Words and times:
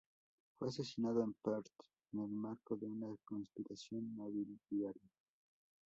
Fue 0.57 0.69
asesinado 0.69 1.21
en 1.23 1.35
Perth, 1.43 1.69
en 2.11 2.21
el 2.21 2.31
marco 2.31 2.75
de 2.75 2.87
una 2.87 3.15
conspiración 3.23 4.15
nobiliaria. 4.17 5.11